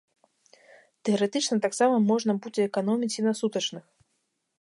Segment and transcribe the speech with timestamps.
[1.09, 3.85] Тэарэтычна, таксама можна будзе эканоміць і на сутачных.